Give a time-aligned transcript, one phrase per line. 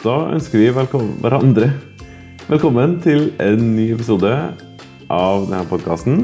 [0.00, 1.66] Da ønsker vi velkommen, hverandre
[2.46, 4.30] velkommen til en ny episode
[5.12, 6.22] av denne podkasten.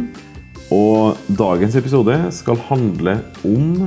[0.72, 3.84] Og dagens episode skal handle om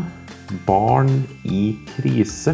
[0.69, 1.09] barn
[1.41, 2.53] i krise.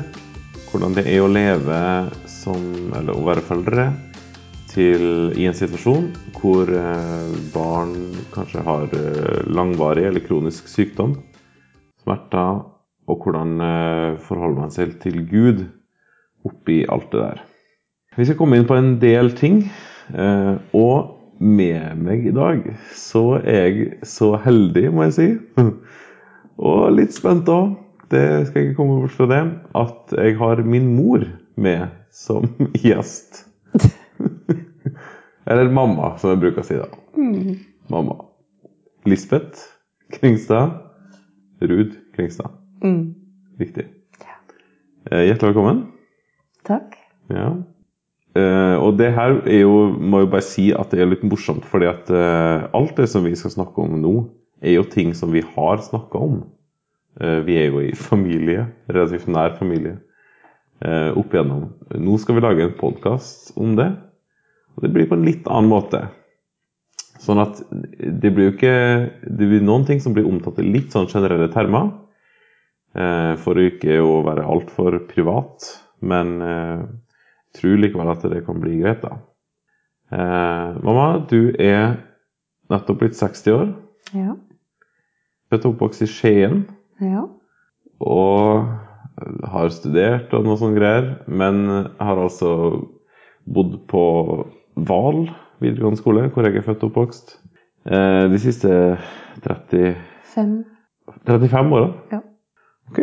[0.69, 1.83] Hvordan det er å leve
[2.31, 2.63] som
[2.95, 3.89] Eller å være foreldre
[4.71, 11.17] til, i en situasjon hvor eh, barn kanskje har eh, langvarig eller kronisk sykdom,
[11.99, 12.63] smerter,
[13.11, 15.67] og hvordan eh, forholder man seg til Gud
[16.45, 17.43] oppi alt det der.
[18.15, 19.63] Vi skal komme inn på en del ting.
[20.77, 22.61] Og med meg i dag
[22.95, 25.27] så er jeg så heldig, må jeg si,
[26.69, 27.75] og litt spent òg,
[28.13, 29.41] det skal jeg ikke komme bort fra det,
[29.75, 31.25] at jeg har min mor
[31.59, 32.47] med som
[32.85, 33.45] gjest.
[35.49, 36.87] Eller mamma, som jeg bruker å si da.
[37.17, 37.57] Mm.
[37.93, 38.17] Mamma.
[39.05, 39.67] Lisbeth
[40.15, 40.79] Kringstad.
[41.61, 42.55] Ruud Kringstad.
[42.81, 43.13] Mm.
[43.61, 43.85] Riktig.
[44.25, 44.39] Ja.
[45.21, 45.85] Hjertelig velkommen.
[46.65, 46.97] Takk.
[47.33, 47.53] Ja.
[48.35, 51.63] Uh, og det her er jo, må jeg bare si at det er litt morsomt,
[51.71, 54.15] fordi at uh, alt det som vi skal snakke om nå,
[54.59, 56.41] er jo ting som vi har snakka om.
[57.15, 60.01] Uh, vi er jo i familie, relativt nær familie,
[60.85, 61.69] opp igjennom.
[62.03, 63.87] Nå skal vi lage en podkast om det,
[64.75, 66.01] og det blir på en litt annen måte.
[67.23, 68.73] Sånn at det blir jo ikke
[69.23, 71.87] Det blir noen ting som blir omtalt i litt sånn generelle termer.
[72.91, 75.71] For ikke å være altfor privat.
[76.05, 76.83] Men eh,
[77.57, 79.17] tror likevel at det kan bli greit, da.
[80.13, 81.97] Eh, mamma, du er
[82.71, 83.71] nettopp blitt 60 år.
[84.15, 84.35] Ja.
[85.51, 86.65] Født og oppvokst i Skien.
[87.03, 87.25] Ja.
[88.03, 88.67] Og
[89.47, 91.15] har studert og noe sånt greier.
[91.27, 91.65] Men
[91.99, 92.51] har altså
[93.45, 94.05] bodd på
[94.75, 95.25] Val
[95.63, 97.37] videregående skole, hvor jeg er født og oppvokst.
[97.85, 98.71] Eh, de siste
[99.45, 99.95] 30,
[100.35, 100.63] Fem.
[101.27, 101.91] 35 åra.
[102.11, 102.19] Ja.
[102.89, 102.99] Ok,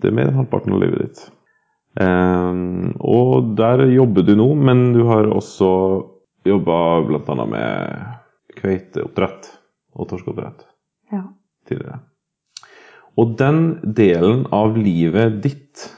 [0.00, 1.22] det er mer enn halvparten av livet ditt.
[1.98, 2.60] Eh,
[3.00, 5.70] og der jobber du nå, men du har også
[6.46, 6.76] jobba
[7.08, 7.46] bl.a.
[7.50, 8.04] med
[8.60, 9.48] kveiteoppdrett
[9.98, 10.62] og torskeoppdrett
[11.12, 11.24] Ja.
[11.68, 12.00] tidligere.
[13.18, 15.88] Og den delen av livet ditt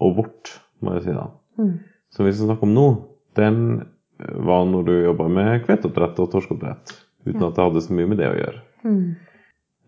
[0.00, 1.78] og vårt, må jeg si da, Mm.
[2.10, 2.86] som vi skal snakke om nå,
[3.36, 3.86] den
[4.18, 6.96] var når du jobba med kveiteoppdrett og torskeoppdrett.
[7.26, 7.48] Uten Ja.
[7.48, 8.60] at det hadde så mye med det å gjøre.
[8.84, 9.16] Mm.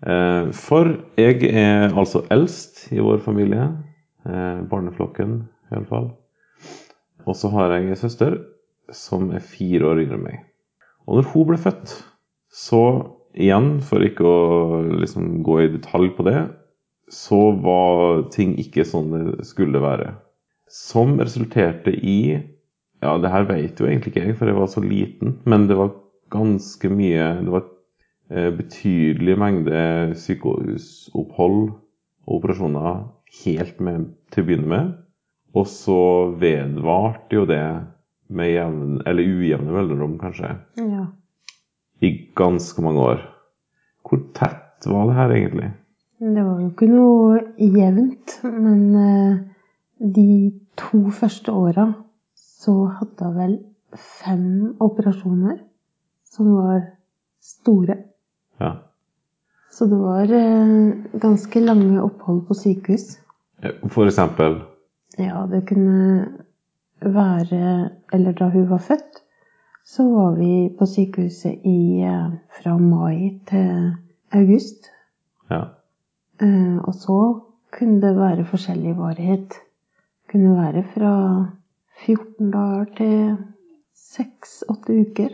[0.06, 0.84] Eh, For
[1.16, 3.72] jeg er altså eldst i vår familie.
[4.28, 6.10] Eh, barneflokken, iallfall.
[7.24, 8.34] Og så har jeg ei søster
[8.92, 10.42] som er fire år yngre enn meg.
[11.08, 11.94] Og når hun ble født,
[12.52, 12.82] så
[13.32, 16.42] igjen, for ikke å liksom gå i detalj på det,
[17.08, 20.12] så var ting ikke sånn det skulle være.
[20.68, 22.20] Som resulterte i
[22.98, 25.76] Ja, det her vet jo egentlig ikke jeg, for jeg var så liten, men det
[25.78, 25.92] var
[26.34, 27.62] ganske mye Det var
[28.28, 29.82] eh, betydelig mengde
[30.18, 31.60] sykehusopphold
[32.26, 33.06] og operasjoner
[33.44, 34.92] helt med, til å begynne med.
[35.56, 35.98] Og så
[36.38, 37.62] vedvarte jo det
[38.28, 41.06] med jevn, eller ujevne mellomrom, kanskje, Ja.
[42.04, 43.22] i ganske mange år.
[44.04, 45.70] Hvor tett var det her egentlig?
[46.20, 49.38] Det var jo ikke noe jevnt, men eh,
[49.98, 51.88] de to første åra
[52.34, 53.56] så hadde jeg vel
[53.96, 55.60] fem operasjoner
[56.28, 56.82] som var
[57.40, 57.96] store.
[58.60, 58.72] Ja.
[59.78, 63.18] Så det var eh, ganske lange opphold på sykehus.
[63.94, 64.56] For eksempel
[65.18, 66.26] Ja, det kunne
[67.02, 69.20] være Eller da hun var født,
[69.86, 73.92] så var vi på sykehuset i, eh, fra mai til
[74.32, 74.90] august.
[75.50, 75.62] Ja.
[76.42, 77.40] Eh, Og så
[77.78, 79.54] kunne det være forskjellig varighet.
[80.30, 81.46] Kunne være fra
[82.06, 83.36] 14 dager til
[83.94, 85.28] 6-8 uker.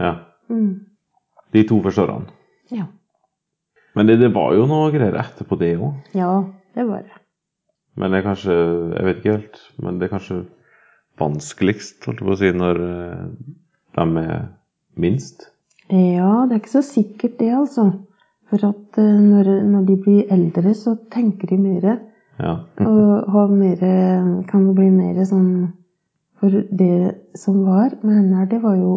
[0.00, 0.14] ja.
[0.48, 0.80] Mm.
[1.52, 2.26] De to første årene.
[2.70, 2.84] Ja.
[3.96, 5.94] Men det, det var jo noe greier etterpå det òg.
[6.14, 6.32] ja,
[6.76, 7.14] det var det.
[7.96, 8.54] Men det er kanskje
[8.92, 9.60] Jeg vet ikke helt.
[9.80, 10.42] Men det er kanskje
[11.18, 13.22] vanskeligst, holdt jeg på å si, når eh,
[13.96, 14.42] de er
[15.00, 15.46] minst.
[15.88, 17.86] Ja, det er ikke så sikkert det, altså.
[18.50, 21.88] For at eh, når, når de blir eldre, så tenker de mer.
[22.36, 22.52] Ja.
[22.90, 23.80] Og har mer,
[24.50, 25.50] kan bli mer sånn
[26.36, 28.96] For det som var med henne her, det var jo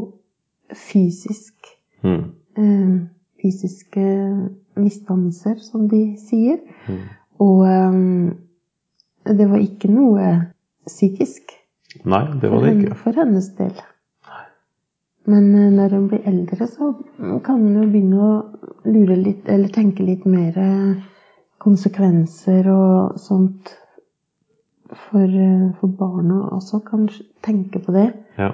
[0.75, 1.55] fysisk
[2.03, 2.31] Mm.
[2.59, 2.91] eh,
[3.41, 4.03] Fysiske
[4.79, 6.59] misdannelser, som de sier.
[6.87, 7.05] Mm.
[7.45, 8.01] Og eh,
[9.39, 10.33] det var ikke noe
[10.89, 11.55] psykisk
[12.05, 12.97] Nei, det var det ikke.
[13.01, 13.73] for hennes del.
[15.29, 16.93] Men eh, når hun blir eldre, så
[17.45, 18.31] kan hun jo begynne å
[18.89, 21.01] lure litt, eller tenke litt mer eh,
[21.61, 23.73] konsekvenser og sånt
[25.09, 26.81] for, eh, for barna også.
[26.87, 27.09] Kan
[27.45, 28.09] tenke på det.
[28.39, 28.53] Ja.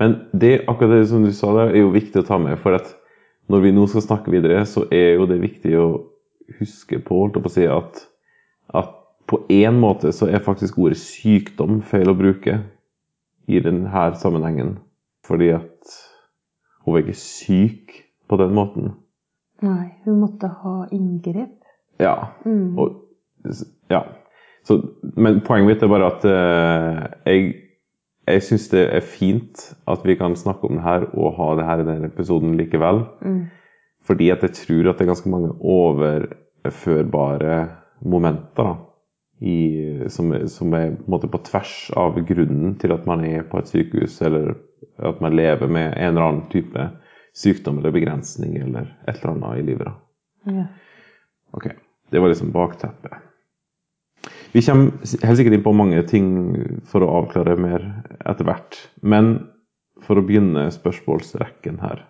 [0.00, 2.58] Men det, akkurat det som du sa der, er jo viktig å ta med.
[2.64, 2.90] For at
[3.48, 5.88] når vi nå skal snakke videre, så er jo det viktig å
[6.58, 8.04] huske på, holdt jeg på å si, at,
[8.80, 8.94] at
[9.28, 12.60] på én måte så er faktisk ordet sykdom feil å bruke.
[13.46, 14.78] i denne sammenhengen.
[15.26, 15.96] Fordi at
[16.84, 17.92] hun var ikke syk
[18.28, 18.94] på den måten.
[19.60, 21.58] Nei, hun måtte ha inngrep.
[22.00, 22.32] Ja.
[22.44, 22.78] Mm.
[22.78, 23.02] Og,
[23.90, 24.00] ja.
[24.64, 24.78] Så,
[25.16, 27.52] men poenget mitt er bare at eh, jeg,
[28.26, 31.66] jeg syns det er fint at vi kan snakke om det her og ha det
[31.68, 33.04] her i denne episoden likevel.
[33.20, 33.44] Mm.
[34.04, 37.58] Fordi at jeg tror at det er ganske mange overførbare
[38.04, 38.74] momenter da,
[39.44, 39.58] i,
[40.12, 44.20] som, som er på, på tvers av grunnen til at man er på et sykehus,
[44.24, 44.54] eller
[45.04, 46.88] at man lever med en eller annen type
[47.34, 49.90] sykdom eller begrensning eller et eller annet i livet.
[49.90, 50.54] da.
[50.54, 50.66] Ja.
[51.56, 51.68] Ok,
[52.10, 53.23] Det var liksom bakteppet.
[54.54, 56.26] Vi kommer helt sikkert inn på mange ting
[56.86, 57.82] for å avklare mer
[58.22, 58.76] etter hvert.
[59.02, 59.48] Men
[60.04, 62.04] for å begynne spørsmålsrekken her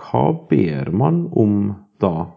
[0.00, 2.32] Hva ber man om da,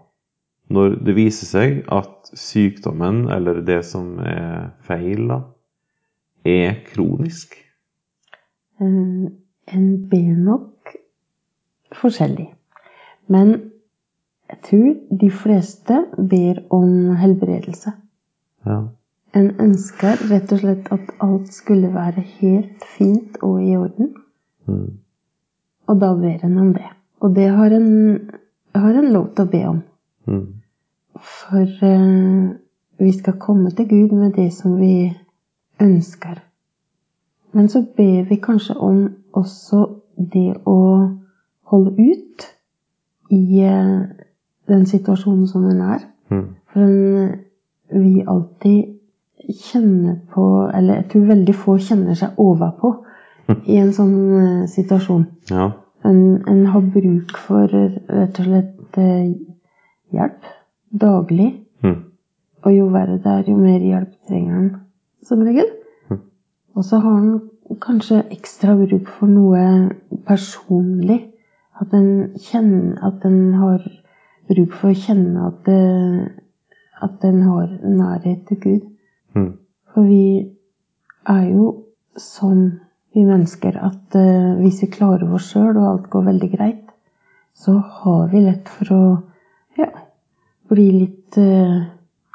[0.69, 5.39] når det viser seg at sykdommen, eller det som er feil, da,
[6.45, 7.56] er kronisk?
[8.81, 9.31] Eh,
[9.74, 10.92] En ber nok
[11.98, 12.51] forskjellig.
[13.33, 13.56] Men
[14.51, 14.92] jeg tror
[15.24, 15.98] de fleste
[16.30, 17.95] ber om helbredelse.
[18.69, 18.83] Ja.
[19.36, 24.14] En ønsker rett og slett at alt skulle være helt fint og i orden.
[24.68, 24.94] Mm.
[25.88, 26.88] Og da ber en om det.
[27.20, 27.90] Og det har en,
[28.76, 29.82] har en lov til å be om.
[30.26, 30.48] Mm.
[31.20, 32.56] For eh,
[33.00, 35.12] vi skal komme til Gud med det som vi
[35.81, 36.40] ønsker.
[37.52, 39.86] Men så ber vi kanskje om også
[40.18, 40.80] det å
[41.72, 42.48] holde ut
[43.31, 43.96] i eh,
[44.68, 46.08] den situasjonen som den er.
[46.30, 46.48] Mm.
[46.72, 48.94] For en vil alltid
[49.50, 50.44] kjenne på
[50.74, 52.94] Eller jeg tror veldig få kjenner seg overpå
[53.71, 55.25] i en sånn eh, situasjon.
[55.51, 55.71] Ja.
[56.06, 59.33] En, en har bruk for rett og slett eh,
[60.13, 60.50] hjelp
[61.01, 61.51] daglig.
[61.86, 62.00] Mm.
[62.65, 64.71] Og jo verre det er, jo mer hjelp trenger han
[65.25, 65.69] som regel.
[66.09, 66.24] Mm.
[66.75, 69.62] Og så har han kanskje ekstra bruk for noe
[70.27, 71.21] personlig.
[71.75, 73.83] At en kjenner At en har
[74.47, 76.33] bruk for å kjenne at, det,
[77.03, 78.83] at en har nærhet til Gud.
[79.36, 79.52] Mm.
[79.94, 80.26] For vi
[81.32, 81.70] er jo
[82.20, 82.66] sånn,
[83.16, 86.84] vi mennesker, at uh, hvis vi klarer oss sjøl, og alt går veldig greit,
[87.56, 89.04] så har vi lett for å
[89.80, 89.92] ja,
[90.72, 91.86] bli litt uh,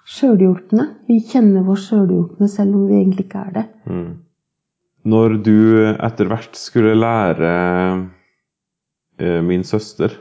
[0.08, 0.86] sjølhjulpne.
[1.08, 3.66] Vi kjenner oss sjølhjulpne selv om vi egentlig ikke er det.
[3.90, 4.10] Mm.
[5.10, 5.56] Når du
[5.94, 7.52] etter hvert skulle lære
[9.16, 10.12] eh, min søster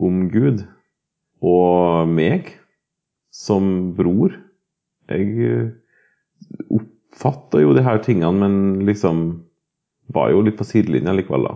[0.00, 0.62] om Gud,
[1.44, 2.54] og meg
[3.34, 4.32] som bror
[5.10, 5.66] Jeg eh,
[6.70, 9.24] oppfatta jo de her tingene, men liksom
[10.14, 11.54] var jo litt på sidelinja likevel, da.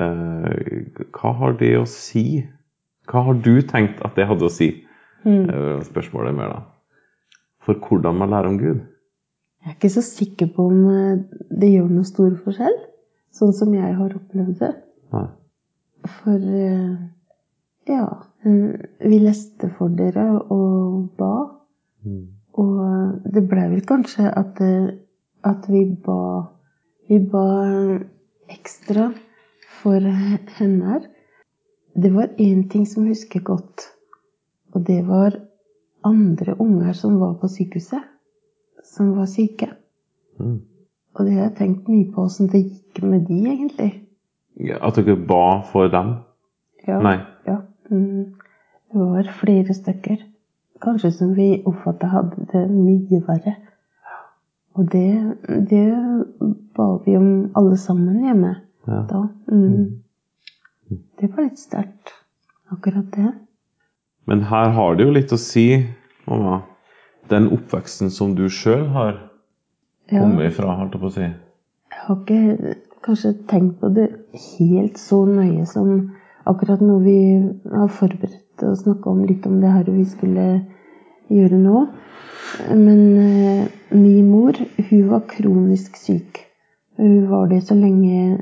[0.00, 2.42] Eh, hva har det å si?
[3.10, 4.72] Hva har du tenkt at det hadde å si?
[5.24, 5.82] Mm.
[5.86, 7.30] Spørsmålet er mer, da.
[7.66, 8.84] For hvordan man lærer om Gud.
[9.60, 12.78] Jeg er ikke så sikker på om eh, det gjør noe stor forskjell,
[13.36, 14.72] sånn som jeg har opplevd det.
[15.12, 15.26] Nei.
[16.20, 16.94] For eh,
[17.90, 18.06] ja,
[18.44, 21.34] vi leste for dere og ba.
[22.06, 22.39] Mm.
[22.60, 24.60] Og det ble vel kanskje at,
[25.44, 26.20] at vi ba
[27.10, 27.42] Vi ba
[28.54, 29.08] ekstra
[29.80, 31.06] for henne her.
[32.02, 33.82] Det var én ting som jeg husker godt,
[34.72, 35.34] og det var
[36.04, 38.04] andre unger som var på sykehuset,
[38.84, 39.72] som var syke.
[40.38, 40.60] Mm.
[41.14, 43.90] Og det har jeg tenkt mye på åssen det gikk med de, egentlig.
[44.60, 46.14] Ja, At dere ba for dem?
[46.86, 47.00] Ja.
[47.02, 47.18] Nei.
[47.46, 47.60] Ja.
[47.90, 48.36] Mm.
[48.92, 50.22] Det var flere stykker.
[50.80, 53.56] Kanskje som vi oppfatta hadde det mye verre.
[54.78, 55.36] Og det,
[55.68, 55.84] det
[56.76, 58.54] ba vi om alle sammen hjemme
[58.86, 59.02] Ja.
[59.10, 59.26] da.
[59.52, 59.98] Mm.
[61.20, 62.14] Det var litt sterkt,
[62.72, 63.32] akkurat det.
[64.26, 65.66] Men her har det jo litt å si,
[66.26, 66.62] mamma,
[67.30, 69.18] den oppveksten som du sjøl har
[70.10, 71.26] Ja, kommet ifra, holdt jeg på å si.
[71.90, 74.08] jeg har ikke kanskje tenkt på det
[74.56, 76.10] helt så nøye som
[76.48, 77.18] akkurat nå vi
[77.72, 80.46] har forberedt og snakka om litt om det her vi skulle
[81.30, 81.82] gjøre nå.
[82.70, 84.56] Men eh, min mor,
[84.90, 86.40] hun var kronisk syk.
[86.96, 88.38] Hun var det så lenge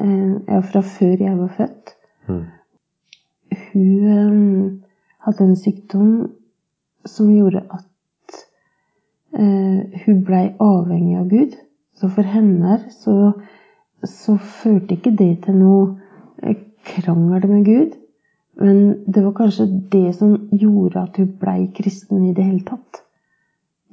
[0.00, 1.94] eh, Ja, fra før jeg var født.
[2.28, 2.42] Mm.
[3.72, 4.72] Hun eh,
[5.26, 6.10] hadde en sykdom
[7.06, 8.40] som gjorde at
[9.38, 11.56] eh, hun blei avhengig av Gud.
[11.96, 13.32] Så for henne så,
[14.04, 15.86] så førte ikke det til noe
[16.86, 17.96] krangel med Gud.
[18.60, 23.02] Men det var kanskje det som gjorde at hun blei kristen i det hele tatt.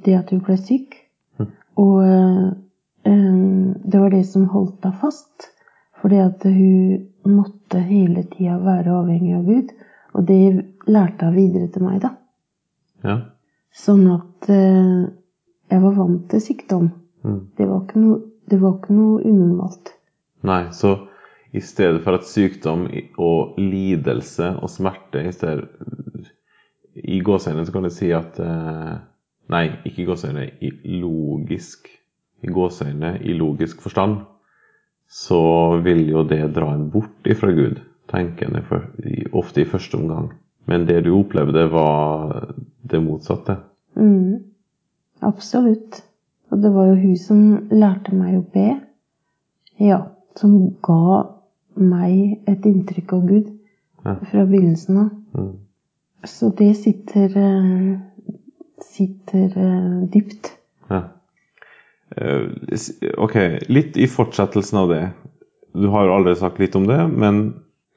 [0.05, 0.95] Det at hun ble syk.
[1.39, 1.49] Mhm.
[1.83, 2.51] Og eh,
[3.83, 5.49] det var det som holdt henne fast.
[6.01, 9.71] Fordi at hun måtte hele tida være avhengig av Gud.
[10.13, 10.39] Og det
[10.87, 12.15] lærte hun videre til meg, da.
[13.03, 13.17] Ja.
[13.73, 15.07] Sånn at eh,
[15.71, 16.91] jeg var vant til sykdom.
[17.23, 17.39] Mm.
[17.57, 19.93] Det var noe det var ikke noe unormalt.
[20.43, 20.95] Nei, så
[21.53, 22.87] i stedet for at sykdom
[23.21, 25.69] og lidelse og smerte i stedet
[26.95, 28.93] I gåseøynene så kan du si at eh,
[29.53, 30.45] Nei, ikke i gåseøynene.
[30.63, 31.89] I logisk
[32.43, 34.21] I gåseøynene i logisk forstand
[35.13, 35.41] så
[35.83, 40.31] vil jo det dra en bort ifra Gud, tenker en ofte i første omgang.
[40.65, 43.59] Men det du opplevde, var det motsatte.
[43.99, 44.39] Mm,
[45.21, 46.01] absolutt.
[46.49, 48.67] Og det var jo hun som lærte meg å be.
[49.83, 49.99] Ja,
[50.39, 50.55] som
[50.85, 51.21] ga
[51.79, 53.51] meg et inntrykk av Gud
[54.05, 54.15] Ja.
[54.31, 55.09] fra begynnelsen av.
[55.37, 55.51] Mm.
[56.25, 57.99] Så det sitter, eh,
[58.81, 60.51] sitter eh, dypt.
[60.89, 61.03] Ja.
[62.17, 62.49] Eh,
[63.17, 63.35] Ok,
[63.69, 65.03] litt i fortsettelsen av det.
[65.73, 67.53] Du har jo allerede sagt litt om det, men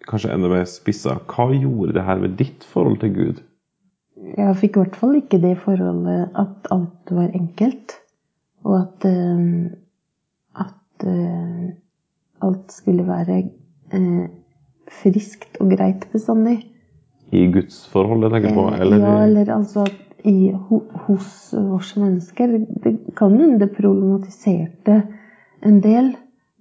[0.08, 1.18] kanskje enda mer spissa.
[1.26, 3.42] Hva gjorde det her med ditt forhold til Gud?
[4.36, 7.98] Jeg fikk i hvert fall ikke det forholdet at alt var enkelt.
[8.64, 9.04] Og at,
[10.56, 11.06] at
[12.42, 13.42] alt skulle være
[15.02, 16.58] friskt og greit bestandig.
[17.34, 18.66] I gudsforholdet, tenker jeg på?
[18.70, 19.86] Eh, Eller, ja, eller altså
[20.26, 20.52] i,
[21.06, 22.58] hos oss mennesker.
[22.84, 25.02] Det kan hende det problematiserte
[25.66, 26.12] en del,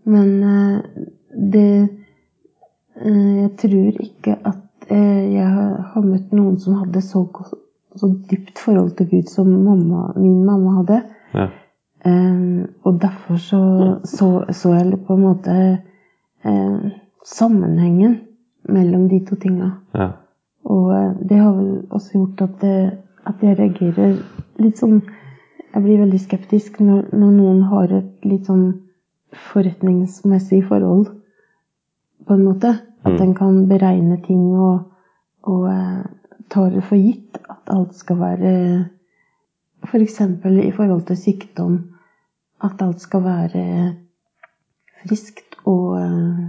[0.03, 0.79] men eh,
[1.51, 1.89] det
[3.01, 5.49] eh, Jeg tror ikke at eh, jeg
[5.93, 7.25] har møtt noen som hadde så,
[7.95, 11.03] så dypt forhold til Gud som mamma, min mamma hadde.
[11.33, 11.49] ja.
[12.05, 13.59] Um, og derfor så,
[14.05, 15.53] så, så jeg på en måte
[16.45, 16.91] eh,
[17.25, 18.19] sammenhengen
[18.69, 19.71] mellom de to tinga.
[19.95, 20.11] ja.
[20.65, 24.15] Og eh, det har vel også gjort at, det, at jeg reagerer
[24.61, 25.01] litt sånn
[25.75, 28.69] Jeg blir veldig skeptisk når, når noen har et litt sånn
[29.51, 31.09] forretningsmessig forhold,
[32.25, 32.69] på en måte.
[33.03, 33.21] At Mm.
[33.21, 34.85] en kan beregne ting og,
[35.43, 36.05] og eh,
[36.49, 38.53] tar det for gitt at alt skal være
[39.83, 40.21] F.eks.
[40.21, 41.75] I forhold til sykdom.
[42.63, 43.65] At alt skal være
[45.03, 46.39] friskt, og eh,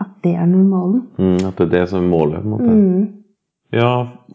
[0.00, 1.02] at det er normalen.
[1.18, 2.76] Mm, at det er det som er målet, på en måte.
[2.76, 3.08] Mm.
[3.72, 3.90] Ja,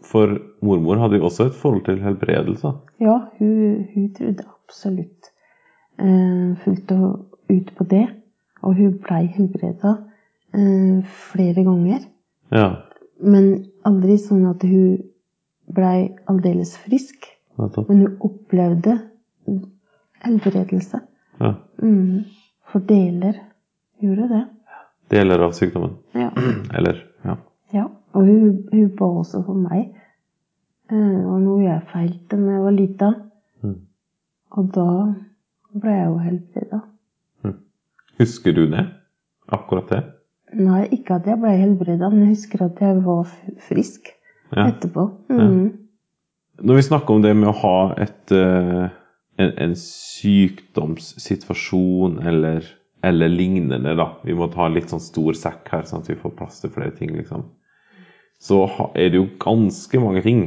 [0.06, 0.30] for
[0.64, 2.70] mormor hadde jo også et forhold til helbredelse.
[3.02, 5.30] Ja, hun, hun trodde absolutt
[6.00, 8.06] eh, fullt og ut på det.
[8.62, 9.92] Og hun blei helbreda
[10.54, 12.06] eh, flere ganger.
[12.54, 12.70] Ja,
[13.20, 14.98] Men aldri sånn at hun
[15.72, 17.26] blei aldeles frisk.
[17.58, 17.88] nettopp.
[17.88, 18.98] Men hun opplevde
[20.24, 21.00] helbredelse.
[21.40, 21.54] Ja.
[21.82, 22.24] Mm.
[22.72, 23.38] For deler
[24.02, 24.42] gjorde det.
[25.10, 25.96] Deler av sykdommen.
[26.14, 26.30] Ja.
[26.74, 27.36] Eller, ja.
[27.74, 27.84] ja.
[28.16, 29.92] Og hun, hun ba også for meg.
[30.90, 33.08] Eh, Det var noe jeg feilte da jeg var lita.
[33.62, 33.76] Mm.
[34.56, 34.88] Og da
[35.76, 36.78] ble jeg jo helbreda.
[38.16, 38.86] Husker du det?
[39.52, 40.02] Akkurat det?
[40.56, 43.24] Nei, ikke at jeg ble helbreda, men jeg husker at jeg var
[43.68, 44.12] frisk
[44.54, 44.68] Ja.
[44.70, 45.02] etterpå.
[45.28, 45.66] Mm.
[46.64, 48.86] Når vi snakker om det med å ha et, eh,
[49.42, 49.74] en, en
[50.86, 52.62] sykdomssituasjon eller,
[53.06, 54.08] eller lignende, da.
[54.26, 56.94] Vi må ta litt sånn stor sekk her, sånn at vi får plass til flere
[56.96, 57.46] ting, liksom.
[58.42, 60.42] Så er det jo ganske mange ting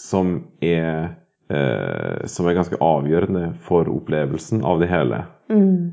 [0.00, 1.16] som er,
[1.50, 5.24] eh, som er ganske avgjørende for opplevelsen av det hele.
[5.50, 5.92] Mm.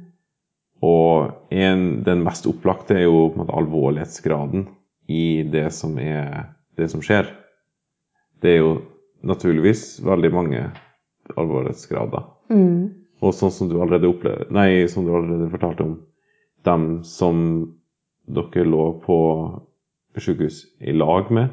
[0.82, 4.66] Og en, den mest opplagte er jo på en måte alvorlighetsgraden
[5.12, 7.30] i det som, er, det som skjer.
[8.42, 8.72] Det er jo
[9.28, 10.64] naturligvis veldig mange
[11.38, 12.26] alvorlighetsgrader.
[12.50, 13.02] Mm.
[13.22, 16.00] Og sånn som du allerede opplever, nei, som du allerede fortalte om,
[16.68, 17.44] dem som
[18.32, 19.18] dere lå på
[20.18, 21.50] sykehus i lag med.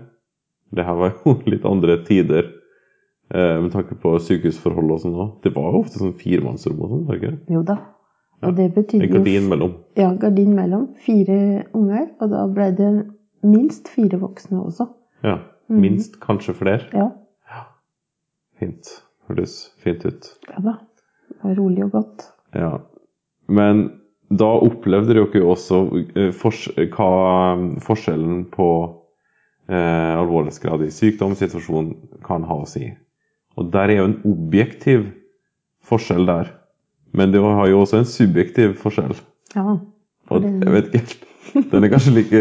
[0.70, 2.44] Det her var jo litt andre tider
[3.34, 5.30] eh, med tanke på sykehusforhold og sånn òg.
[5.44, 7.54] Det var jo ofte sånn firemannsrom og sånn, var det ikke?
[7.56, 7.78] Jo da.
[8.46, 9.72] Og det betydde jo gardin mellom.
[9.98, 10.84] Ja, gardin mellom.
[11.02, 12.04] Fire unger.
[12.22, 12.90] Og da ble det
[13.42, 14.86] minst fire voksne også.
[15.26, 15.40] Ja.
[15.68, 15.80] Mhm.
[15.82, 16.84] Minst, kanskje flere.
[16.94, 17.08] Ja.
[18.58, 18.92] Fint.
[19.28, 20.30] Hørtes fint ut.
[20.48, 20.78] ja da.
[21.28, 22.28] Det var rolig og godt.
[22.54, 22.78] Ja.
[23.48, 23.97] Men
[24.28, 25.82] da opplevde dere jo også
[26.16, 27.10] eh, hva
[27.84, 28.68] forskjellen på
[29.70, 31.94] eh, alvorlighetsgrad i sykdomssituasjon
[32.26, 32.90] kan ha å si.
[33.58, 35.06] Og der er jo en objektiv
[35.88, 36.52] forskjell der.
[37.16, 39.16] Men det har jo også en subjektiv forskjell.
[39.56, 39.78] Ja.
[40.28, 42.40] Og jeg vet ikke helt Den er kanskje like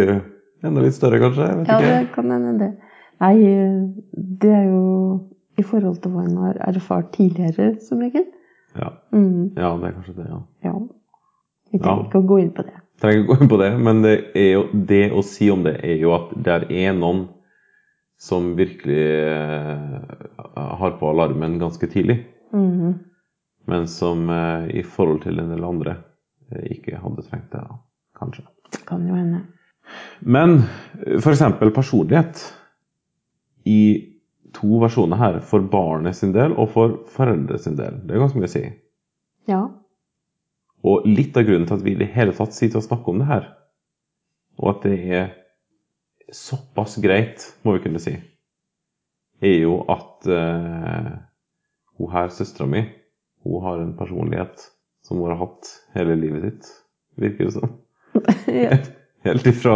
[0.67, 1.45] Enda litt større, kanskje?
[1.47, 1.91] Jeg vet Ja, ikke.
[2.01, 2.69] det kan hende det.
[3.21, 3.35] Nei,
[4.41, 4.81] det er jo
[5.57, 8.25] i forhold til hva en har erfart tidligere, som regel.
[8.75, 8.89] Ja.
[9.13, 10.39] Mm, ja, det er kanskje det, ja.
[10.67, 10.73] ja.
[11.71, 12.07] Vi trenger Ja.
[12.09, 12.73] ikke å gå inn på det.
[13.01, 15.75] trenger ikke å gå inn på det, men det, jo, det å si om det
[15.83, 17.27] er jo at det er noen
[18.17, 19.99] som virkelig eh,
[20.55, 22.95] har på alarmen ganske tidlig, Mhm.
[23.67, 25.97] men som eh, i forhold til en del andre
[26.51, 27.77] eh, ikke hadde trengt det, da.
[28.17, 28.43] kanskje.
[28.71, 29.43] Det kan jo hende.
[30.21, 30.63] Men
[31.21, 31.43] f.eks.
[31.75, 32.41] personlighet
[33.65, 34.13] i
[34.53, 37.99] to versjoner her, for barnet sin del og for foreldre sin del.
[38.07, 38.63] Det er ganske mye å si.
[39.47, 39.61] Ja.
[40.87, 43.21] Og litt av grunnen til at vi i det hele tatt sitter og snakker om
[43.21, 43.47] det her,
[44.57, 45.27] og at det er
[46.33, 48.15] såpass greit, må vi kunne si,
[49.41, 51.11] er jo at uh,
[51.97, 52.83] hun her, søstera mi,
[53.45, 54.69] hun har en personlighet
[55.05, 56.71] som hun har hatt hele livet sitt,
[57.21, 57.75] virker det som.
[58.65, 58.79] ja.
[59.27, 59.75] Helt ifra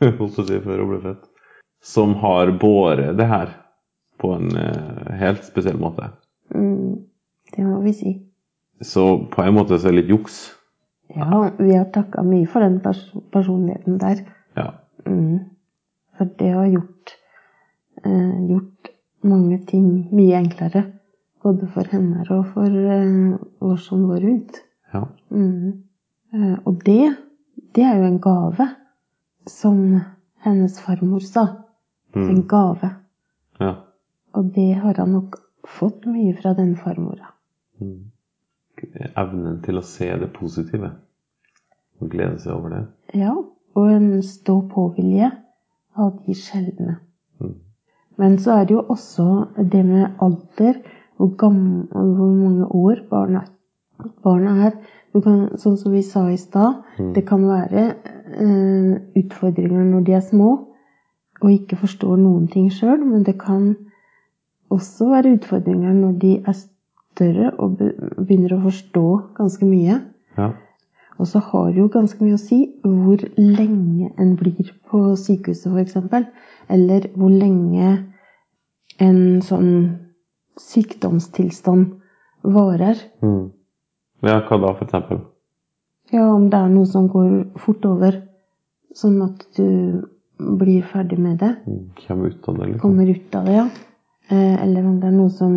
[0.00, 1.26] holdt si før hun ble født.
[1.84, 3.52] Som har båret det her
[4.18, 6.10] på en uh, helt spesiell måte.
[6.54, 7.04] Mm,
[7.54, 8.14] det må vi si.
[8.80, 10.36] Så på en måte så er det litt juks.
[11.14, 13.00] Ja, vi har takka mye for den pers
[13.32, 14.20] personligheten der.
[14.56, 14.68] Ja.
[15.06, 15.38] Mm.
[16.18, 17.14] For det har gjort,
[18.04, 18.90] eh, gjort
[19.22, 20.84] mange ting mye enklere.
[21.42, 24.62] Både for henne og for eh, oss som går rundt.
[24.92, 25.04] ja.
[25.30, 25.82] Mm.
[26.34, 27.16] Eh, og det,
[27.74, 28.68] det er jo en gave,
[29.48, 30.00] som
[30.44, 31.46] hennes farmor sa.
[32.14, 32.46] En Mm.
[32.48, 32.90] gave.
[33.60, 33.74] ja.
[34.34, 37.32] Og det har han nok fått mye fra den farmora.
[37.80, 38.10] Mm.
[39.16, 40.92] Evnen til å se det positive.
[41.98, 42.82] Og glede seg over det.
[43.18, 43.34] Ja,
[43.78, 45.30] og en stå-på-vilje
[45.98, 46.98] av de sjeldne.
[47.42, 47.56] Mm.
[48.18, 49.26] Men så er det jo også
[49.72, 50.78] det med alder,
[51.18, 53.50] hvor, hvor mange år barnet,
[54.22, 54.78] barnet er.
[55.14, 57.12] Du kan, sånn som vi sa i stad, Mm.
[57.14, 60.48] det kan være eh, utfordringer når de er små
[61.40, 63.76] og ikke forstår noen ting sjøl, men det kan
[64.74, 66.56] også være utfordringer når de er
[67.18, 69.04] større og begynner å forstå
[69.38, 70.00] ganske mye.
[70.38, 70.52] Ja.
[71.18, 75.66] Og så har det jo ganske mye å si hvor lenge en blir på sykehuset,
[75.74, 76.28] f.eks.
[76.70, 77.96] Eller hvor lenge
[79.02, 79.72] en sånn
[80.58, 81.96] sykdomstilstand
[82.46, 83.02] varer.
[83.22, 83.50] Mm.
[84.22, 85.24] ja, hva da, eksempel?
[86.14, 88.22] Ja, om det er noe som går fort over,
[88.96, 90.06] sånn at du
[90.38, 91.90] blir ferdig med det, Mm.
[92.06, 92.80] Kommer ut av det, liksom?
[92.80, 93.68] kommer ut av det, ja.
[94.30, 95.54] Eh, Eller om det er noe som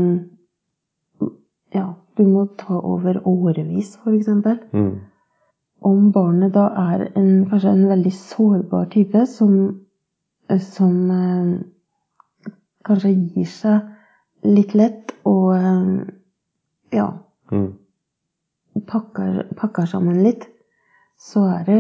[1.74, 4.28] ja, du må ta over årevis, f.eks.
[4.74, 5.00] Mm.
[5.82, 9.56] om barnet da er en, kanskje en veldig sårbar type som,
[10.60, 12.52] som eh,
[12.86, 15.92] kanskje gir seg litt lett og eh,
[16.98, 17.10] ja,
[17.52, 17.74] Mm.
[18.88, 20.46] pakker, pakker sammen litt,
[21.20, 21.80] så er det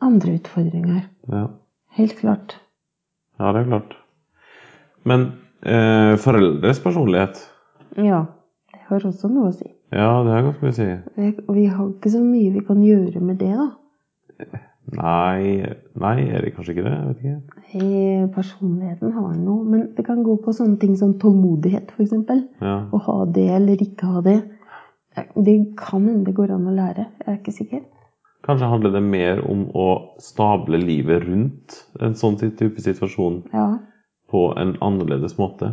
[0.00, 1.02] andre utfordringer.
[1.28, 1.42] Ja.
[1.98, 2.54] Helt klart.
[3.38, 3.92] ja, det er klart.
[5.04, 5.26] Men
[5.62, 7.42] eh, foreldres personlighet
[8.00, 8.22] Ja,
[8.88, 9.68] har også noe å si.
[9.94, 10.88] Ja, det har ganske mye å si.
[11.16, 13.68] Vi, vi har ikke så mye vi kan gjøre med det, da.
[14.96, 15.66] Nei,
[15.98, 16.94] nei, det kanskje ikke det?
[17.08, 17.62] Vet ikke.
[17.74, 22.14] I personligheten har noe, men det kan gå på sånne ting som tålmodighet, f.eks.
[22.62, 22.76] Ja.
[22.94, 24.36] Å ha det eller ikke ha det.
[25.34, 27.08] Det kan hende det går an å lære.
[27.24, 27.82] Jeg er ikke sikker.
[28.46, 29.88] Kanskje handler det mer om å
[30.22, 33.66] stable livet rundt en sånn type situasjon Ja.
[34.30, 35.72] på en annerledes måte.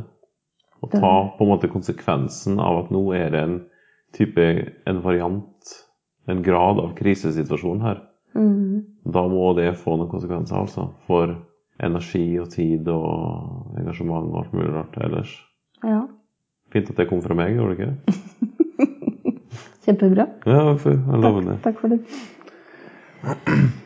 [0.84, 3.60] Og ta på en måte konsekvensen av at nå er det en
[4.15, 4.48] type,
[4.89, 5.76] en variant,
[6.30, 8.02] en grad av krisesituasjon her.
[8.36, 8.84] Mm.
[9.13, 10.89] Da må det få noen konsekvenser, altså.
[11.08, 11.38] For
[11.84, 15.38] energi og tid og engasjement og alt mulig rart ellers.
[15.86, 16.04] ja.
[16.74, 17.93] Fint at det kom fra meg, gjorde det ikke?
[19.86, 20.24] Kjempebra.
[20.50, 21.58] Ja, for, jeg lover det.
[21.62, 22.00] Takk for det.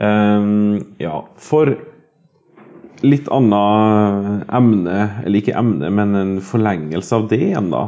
[0.00, 1.68] Um, ja, for
[3.06, 7.86] litt annet emne, eller ikke emne, men en forlengelse av det igjen, da.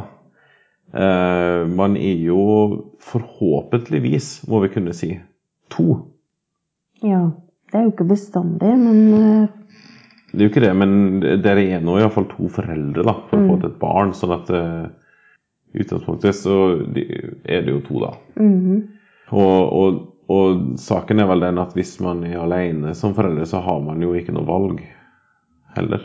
[0.93, 2.43] Eh, man er jo
[3.01, 5.15] forhåpentligvis, må vi kunne si,
[5.73, 5.97] to.
[7.01, 7.31] Ja.
[7.73, 9.45] Det er jo ikke bestandig, men eh,
[10.29, 10.91] Det er jo ikke det, men
[11.41, 14.13] dere er nå iallfall to foreldre da, for å få til et barn.
[14.17, 14.83] sånn at eh,
[15.73, 16.57] i utgangspunktet så
[16.93, 18.11] er det jo to, da.
[18.37, 18.83] mhm.
[19.33, 23.63] Og, og, og saken er vel den at hvis man er alene som foreldre, så
[23.65, 24.83] har man jo ikke noe valg
[25.75, 26.01] heller.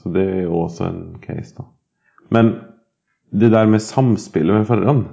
[0.00, 1.64] Så det er jo også en case, da.
[2.30, 2.52] Men
[3.32, 5.04] det der med samspillet med foreldrene,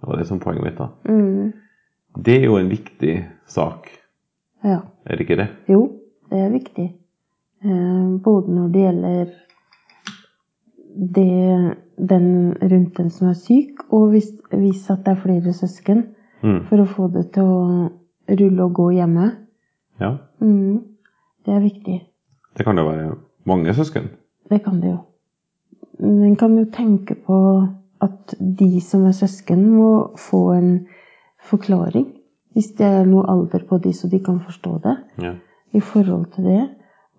[0.00, 0.86] det var det som poenget mitt, da.
[1.08, 1.52] Mm.
[2.24, 3.88] Det er jo en viktig sak,
[4.64, 4.78] Ja.
[5.06, 5.48] er det ikke det?
[5.68, 5.88] Jo,
[6.30, 6.88] det er viktig.
[7.64, 9.26] Eh, både når det gjelder
[11.14, 11.76] det,
[12.08, 16.04] den rundt den som er syk, og hvis, hvis at det er flere søsken,
[16.42, 16.64] Mm.
[16.66, 17.90] for å få det til å
[18.28, 19.28] rulle og gå hjemme.
[20.00, 20.16] Ja.
[20.40, 20.80] Mm.
[21.46, 22.00] Det er viktig.
[22.58, 23.14] Det kan jo være
[23.48, 24.10] mange søsken.
[24.50, 24.98] Det kan det jo.
[26.02, 27.38] En kan jo tenke på
[28.02, 30.86] at de som er søsken, må få en
[31.48, 32.08] forklaring.
[32.52, 35.34] Hvis det er noe alder på de, så de kan forstå det Ja.
[35.72, 36.68] i forhold til det.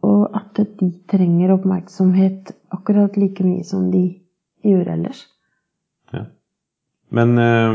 [0.03, 4.19] Og at de trenger oppmerksomhet akkurat like mye som de
[4.63, 5.27] gjør ellers.
[6.13, 6.25] ja.
[7.09, 7.73] Men eh,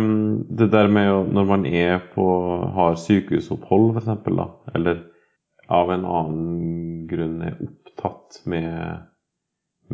[0.59, 2.25] det der med når man er på,
[2.75, 4.97] har sykehusopphold, f.eks., da, eller
[5.69, 9.07] av en annen grunn er opptatt med,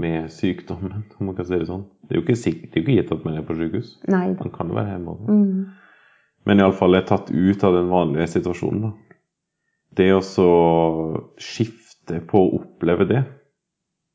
[0.00, 1.86] med sykdommen, om man kan si det sånn.
[2.04, 3.94] Det er jo ikke, sikkert, det er jo ikke gitt at man er på sykehus.
[4.10, 4.42] Nei da.
[4.42, 5.38] Man kan jo være hjemme også.
[5.38, 5.64] Mm.
[6.44, 8.82] Men iallfall er tatt ut av den vanlige situasjonen.
[8.84, 9.20] da.
[9.94, 10.20] Det å
[11.40, 13.22] skifte på å oppleve det,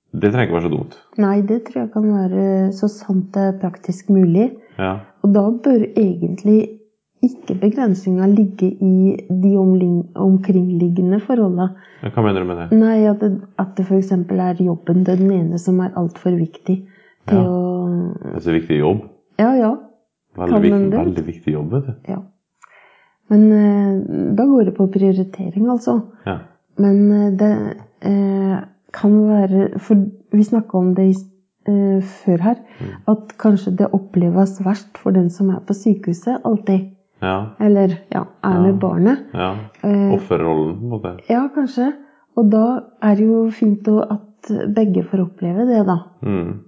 [0.09, 0.97] det trenger ikke være så dumt.
[1.21, 2.43] Nei, det tror jeg kan være
[2.75, 4.49] så sant det er praktisk mulig.
[4.79, 6.78] Ja, Og da bør egentlig
[7.25, 11.69] ikke begrensninga ligge i de omkringliggende forholda.
[12.05, 12.79] Hva mener du med det?
[12.79, 14.11] Nei, at det, at det f.eks.
[14.15, 16.77] er jobben til den ene som er altfor viktig
[17.27, 17.43] til Ja.
[17.43, 19.03] å er viktig jobb.
[19.39, 19.73] Ja, ja.
[20.39, 22.11] Veldig, viktig, veldig viktig jobb, vet du.
[22.13, 22.21] ja.
[23.29, 25.99] Men eh, da går det på prioritering, altså.
[26.25, 26.39] Ja.
[26.81, 27.51] Men eh, det
[28.07, 28.55] eh,
[28.95, 29.99] kan være For
[30.33, 31.15] vi snakka om det i,
[31.69, 32.55] eh, før her.
[32.79, 32.95] Mm.
[33.13, 36.87] At kanskje det oppleves verst for den som er på sykehuset alltid.
[37.21, 37.35] Ja.
[37.59, 39.25] Eller ja, er med barnet.
[39.33, 39.49] ja.
[39.83, 41.15] Eh, Offerrollen, på en måte.
[41.29, 41.89] ja, kanskje.
[42.37, 42.65] Og da
[43.03, 45.97] er det jo fint at begge får oppleve det, da.
[46.23, 46.59] Mm.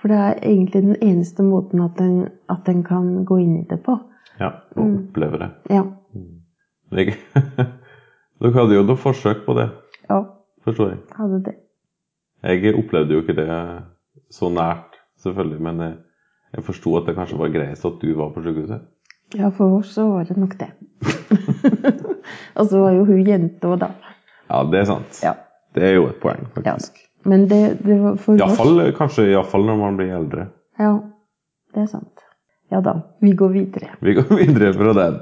[0.00, 3.66] For det er egentlig den eneste måten at en, at en kan gå inn i
[3.68, 3.98] det på.
[4.40, 4.94] Ja, å Mm.
[5.08, 5.50] oppleve det.
[5.70, 5.82] Ja.
[6.92, 7.14] Jeg,
[8.40, 9.68] dere hadde jo noen forsøk på det,
[10.08, 10.22] Ja,
[10.64, 10.98] forstår jeg.
[11.18, 11.54] hadde det.
[12.42, 13.48] Jeg opplevde jo ikke det
[14.30, 15.94] så nært, selvfølgelig, men jeg,
[16.56, 18.80] jeg forsto at det kanskje var greiest at du var på sykehuset.
[19.38, 20.70] Ja, for oss så var det nok det.
[22.58, 23.88] Og så var jo hun jente òg, da.
[24.50, 25.20] Ja, det er sant.
[25.24, 25.32] Ja.
[25.72, 26.74] Det er jo et poeng, Ja.
[26.74, 26.98] faktisk.
[27.24, 30.48] Men det, det var for oss Iallfall, kanskje iallfall når man blir eldre.
[30.82, 30.96] Ja,
[31.74, 32.24] det er sant.
[32.72, 33.92] Ja da, vi går videre.
[34.02, 35.18] Vi går videre fra den.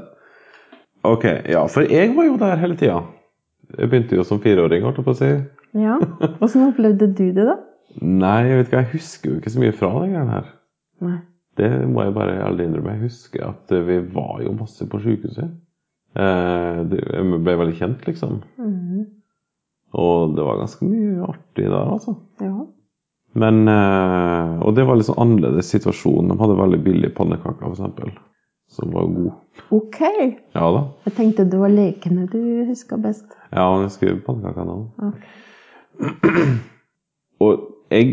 [1.05, 3.03] Ok, ja, for jeg var jo der hele tida.
[3.79, 5.31] Jeg begynte jo som fireåring, holdt jeg på å si.
[5.79, 5.99] Ja,
[6.43, 7.55] Åssen opplevde du det, da?
[8.03, 10.49] Nei, jeg vet ikke, jeg husker jo ikke så mye fra den greia her.
[11.05, 11.19] Nei.
[11.59, 12.97] Det må jeg bare ærlig innrømme.
[12.97, 15.51] Jeg husker at eh, vi var jo masse på sykehuset.
[16.19, 18.43] Eh, det, jeg ble veldig kjent, liksom.
[18.61, 19.09] Mhm.
[20.01, 22.15] Og det var ganske mye artig der, altså.
[22.39, 22.53] Ja.
[23.43, 26.31] Men, eh, og det var litt sånn annerledes situasjon.
[26.31, 28.13] De hadde veldig billige pannekaker, eksempel.
[28.71, 29.33] Som var god.
[29.75, 29.99] Ok.
[30.55, 30.83] Ja da.
[31.09, 33.27] Jeg tenkte det var lekene du huska best.
[33.51, 35.11] Ja, jeg husker pannekakene òg.
[35.11, 36.53] Okay.
[37.43, 38.13] Og jeg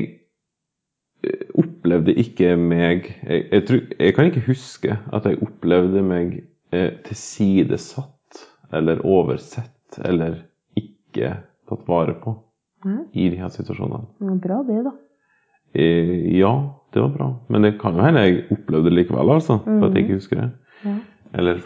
[1.22, 1.46] eh,
[1.88, 6.34] opplevde ikke meg jeg, jeg, tror, jeg kan ikke huske at jeg opplevde meg
[6.76, 8.42] eh, tilsidesatt
[8.76, 10.42] eller oversett eller
[10.76, 12.36] ikke tatt vare på
[12.86, 14.06] Nei, i de her situasjonene.
[14.20, 14.94] var bra, det, da.
[15.74, 16.52] Eh, ja,
[16.94, 17.28] det var bra.
[17.52, 19.58] Men det kan jo hende jeg opplevde det likevel, altså.
[19.66, 20.48] For at jeg ikke husker det.
[20.84, 20.94] Ja.
[21.40, 21.64] Eller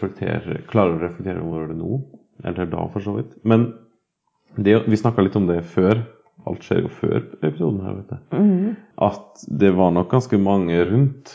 [0.70, 2.00] klarer å reflektere over det nå.
[2.42, 3.36] Eller da, for så vidt.
[3.46, 3.68] Men
[4.56, 6.00] det, vi snakka litt om det før.
[6.46, 8.38] Alt skjer jo før episoden her, vet du.
[8.38, 8.76] Mm.
[8.98, 11.34] At det var nok ganske mange rundt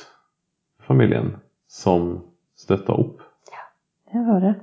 [0.83, 1.35] familien
[1.71, 2.09] som
[2.57, 3.21] støtta opp.
[3.51, 3.63] Ja,
[4.13, 4.55] Det var det.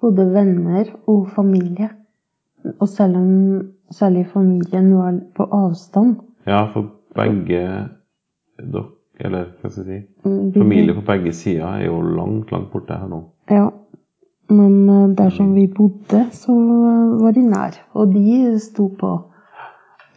[0.00, 1.90] Både venner og familie.
[2.80, 3.30] Og selv om
[3.92, 6.16] særlig familien var på avstand
[6.46, 7.60] Ja, for begge
[8.58, 8.84] dere,
[9.20, 12.96] eller hva skal jeg si mm, Familie på begge sider er jo langt, langt borte
[12.98, 13.20] her nå.
[13.50, 13.68] Ja.
[14.50, 16.54] Men eh, der som vi bodde, så
[17.20, 17.78] var de nær.
[17.92, 19.12] Og de sto på.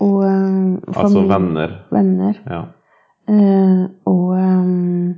[0.03, 1.77] Og eh, Altså venner.
[1.91, 2.41] venner.
[2.45, 2.63] Ja.
[3.27, 5.15] Uh, og um,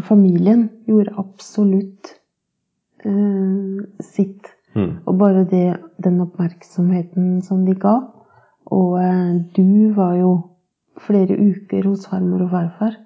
[0.00, 2.14] familien gjorde absolutt
[3.04, 4.52] uh, sitt.
[4.76, 5.02] Mm.
[5.04, 7.98] Og bare det, den oppmerksomheten som de ga.
[8.72, 10.32] Og uh, du var jo
[10.96, 12.96] flere uker hos farmor og farfar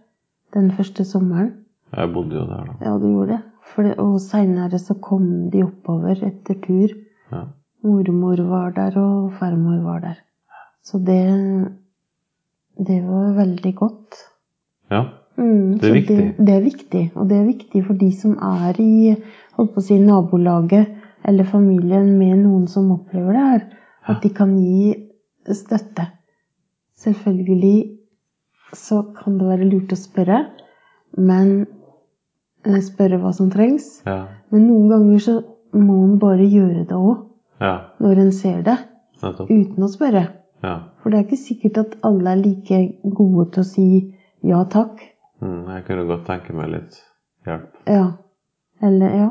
[0.55, 1.53] den første sommeren.
[1.97, 2.75] Jeg bodde jo der, da.
[2.85, 3.43] Ja, du gjorde det.
[3.77, 6.95] Det og seinere så kom de oppover etter tur.
[7.31, 7.45] Ja.
[7.87, 10.19] Mormor var der, og farmor var der.
[10.85, 11.23] Så det
[12.81, 14.21] Det var veldig godt.
[14.91, 15.05] ja.
[15.37, 16.17] Mm, Det er viktig.
[16.17, 17.13] Det, det er viktig.
[17.15, 19.15] Og det er viktig for de som er i
[19.57, 23.63] holdt på å si, nabolaget eller familien med noen som opplever det her.
[24.09, 24.95] At de kan gi
[25.53, 26.07] støtte.
[27.01, 27.99] Selvfølgelig
[28.77, 30.43] så kan det være lurt å spørre,
[31.17, 31.67] men
[32.67, 34.03] eh, spørre hva som trengs.
[34.07, 34.27] Ja.
[34.53, 35.37] Men noen ganger så
[35.73, 37.25] må en bare gjøre det òg,
[37.63, 37.75] ja.
[38.01, 38.77] når en ser det,
[39.23, 40.27] uten å spørre.
[40.63, 40.75] Ja.
[41.01, 42.81] For det er ikke sikkert at alle er like
[43.17, 43.87] gode til å si
[44.47, 45.01] ja takk.
[45.41, 46.99] Mm, jeg kunne godt tenke meg litt
[47.49, 47.71] hjelp.
[47.89, 48.07] Ja.
[48.85, 49.29] Eller ja.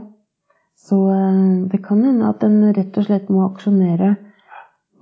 [0.80, 4.16] Så eh, det kan hende at en rett og slett må aksjonere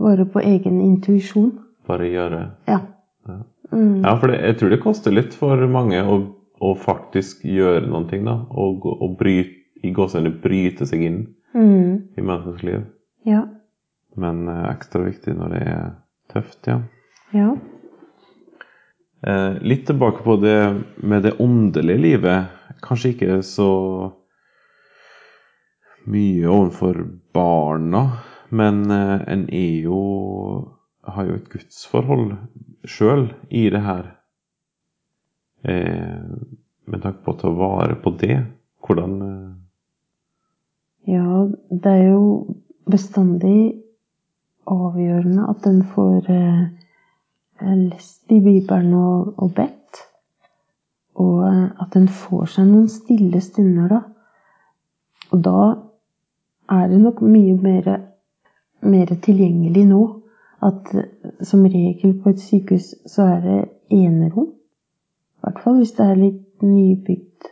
[0.02, 1.52] bare på egen intuisjon.
[1.88, 2.42] Bare gjøre.
[2.68, 2.82] Ja.
[3.28, 3.38] Ja.
[3.72, 4.04] Mm.
[4.04, 6.20] Ja, for det, jeg tror det koster litt for mange å,
[6.64, 8.38] å faktisk gjøre noen ting, da.
[8.52, 9.54] Og, og bryte,
[9.86, 11.26] i gåsehudene bryte seg inn
[11.58, 12.12] Mm.
[12.18, 12.82] i menneskets liv.
[13.26, 13.46] Ja.
[14.20, 15.86] Men eh, ekstra viktig når det er
[16.38, 16.80] tøft, ja.
[17.36, 17.50] Ja.
[19.28, 20.60] Eh, litt tilbake på det
[21.04, 22.56] med det åndelige livet.
[22.86, 23.72] Kanskje ikke så
[26.08, 27.02] mye overfor
[27.36, 28.04] barna,
[28.50, 30.02] men eh, en er jo
[31.08, 32.36] har jo et gudsforhold
[32.88, 34.12] sjøl i det her.
[35.68, 36.24] Eh,
[36.88, 38.38] med tanke på å ta vare på det,
[38.86, 39.54] hvordan eh,
[41.08, 42.24] Ja, det er jo
[42.92, 43.87] bestandig
[44.68, 46.62] avgjørende at den får eh,
[47.62, 50.04] lest i Bibelen og, og bedt.
[51.16, 54.02] Og eh, at den får seg noen stille stunder, da.
[55.32, 55.62] Og da
[56.78, 57.90] er det nok mye mer,
[58.82, 60.04] mer tilgjengelig nå.
[60.68, 61.10] At eh,
[61.46, 63.60] som regel på et sykehus så er det
[63.94, 64.54] enerom.
[65.38, 67.52] I hvert fall hvis det er litt nybygd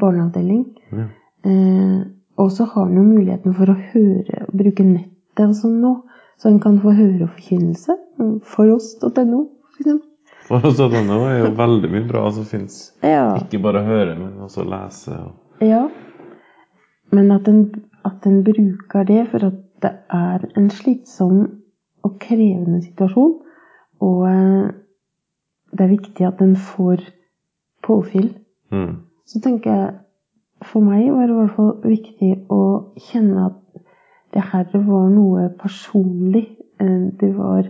[0.00, 0.66] barneavdeling.
[0.92, 1.08] ja.
[1.46, 2.00] Eh,
[2.36, 5.92] og så har man jo muligheten for å høre, og bruke nettet og sånn nå.
[6.36, 7.96] Så en kan få høre forkynnelse.
[8.44, 9.40] Foross.no,
[9.76, 10.04] f.eks.
[10.46, 12.92] For oss at nå er jo veldig mye bra som fins.
[13.02, 13.34] Ja.
[13.40, 15.16] Ikke bare høre, men også lese.
[15.16, 15.64] Og...
[15.64, 15.86] ja.
[17.14, 17.64] Men at en,
[18.06, 21.40] at en bruker det for at det er en slitsom
[22.06, 23.34] og krevende situasjon.
[24.06, 24.70] Og eh,
[25.74, 27.02] det er viktig at en får
[27.86, 28.30] påfyll.
[28.70, 29.02] Mm.
[29.26, 29.94] Så tenker jeg
[30.64, 32.60] For meg var det i hvert fall viktig å
[33.10, 33.56] kjenne at
[34.36, 36.44] det her var noe personlig.
[36.80, 37.64] Eh, Det var,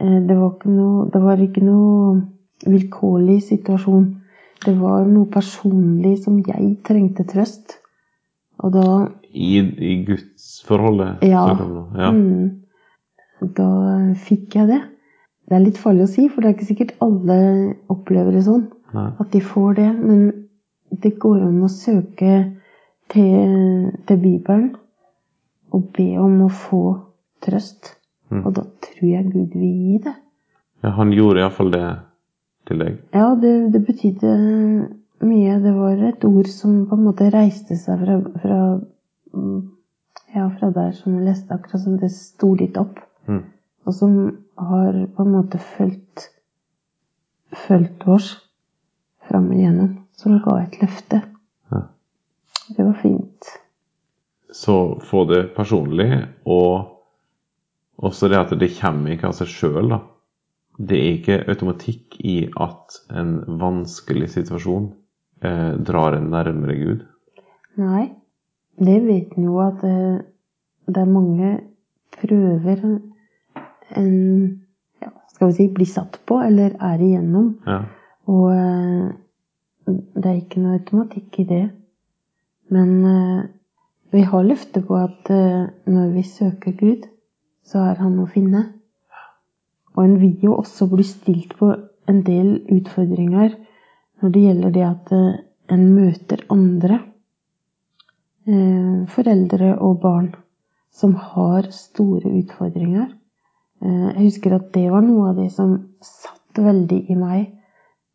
[0.00, 2.22] eh, det var, ikke, noe, det var ikke noe
[2.66, 4.08] vilkårlig situasjon.
[4.64, 7.78] Det var noe personlig som jeg trengte trøst.
[8.58, 8.86] Og da
[9.30, 11.22] I, i gudsforholdet?
[11.22, 11.46] Ja.
[11.98, 12.10] ja.
[12.10, 12.64] Mm.
[13.54, 13.68] Da
[14.26, 14.82] fikk jeg det.
[15.44, 17.38] Det er litt farlig å si, for det er ikke sikkert alle
[17.92, 18.68] opplever det sånn.
[18.94, 19.10] Nei.
[19.20, 19.90] At de får det.
[20.00, 20.48] Men
[21.02, 22.38] det går an å søke
[23.12, 24.72] til, til Bibelen
[25.74, 26.82] og be om å få
[27.44, 27.94] trøst.
[28.32, 28.42] Mm.
[28.44, 30.14] Og da tror jeg Gud vil gi det.
[30.82, 30.92] ja.
[30.98, 31.86] Han gjorde iallfall det
[32.68, 33.00] til deg.
[33.14, 34.34] Ja, det, det betydde
[35.24, 35.56] mye.
[35.64, 38.60] Det var et ord som på en måte reiste seg fra, fra,
[40.34, 43.02] ja, fra der som jeg leste, akkurat som det sto litt opp.
[43.28, 43.42] Mm.
[43.84, 44.16] Og som
[44.60, 46.30] har på en måte fulgt,
[47.66, 48.34] fulgt oss
[49.28, 49.98] fram igjennom.
[50.14, 51.20] Som ga et løfte.
[51.72, 51.80] Ja.
[52.76, 53.52] Det var fint.
[54.54, 56.08] Så få det personlig,
[56.46, 56.90] og
[57.98, 60.00] også det at det kommer ikke av seg sjøl, da.
[60.74, 64.88] Det er ikke automatikk i at en vanskelig situasjon
[65.46, 67.04] eh, drar en nærmere Gud.
[67.78, 68.08] Nei,
[68.78, 70.24] det vet en jo at det,
[70.90, 71.52] det er mange
[72.14, 74.14] prøver en
[75.02, 77.52] ja, skal vi si, blir satt på, eller er igjennom.
[77.66, 77.80] Ja.
[78.30, 79.10] Og eh,
[79.86, 81.64] det er ikke noe automatikk i det.
[82.74, 83.44] Men eh,
[84.14, 87.08] vi har løfte på at eh, når vi søker Gud,
[87.66, 88.62] så er Han å finne.
[89.94, 91.72] Og en vil jo også bli stilt på
[92.10, 93.56] en del utfordringer
[94.22, 95.40] når det gjelder det at eh,
[95.74, 97.00] en møter andre,
[98.46, 100.30] eh, foreldre og barn,
[100.94, 103.10] som har store utfordringer.
[103.84, 107.48] Jeg husker at det var noe av det som satt veldig i meg.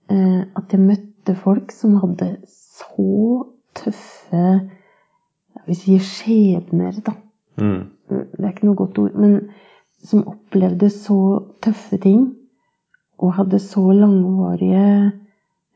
[0.09, 3.43] At jeg møtte folk som hadde så
[3.77, 4.45] tøffe
[5.67, 7.13] jeg sier si skjebner, da.
[7.59, 7.81] Mm.
[8.09, 9.51] Det er ikke noe godt ord, men
[9.99, 11.19] som opplevde så
[11.61, 12.35] tøffe ting
[13.19, 15.11] og hadde så langvarige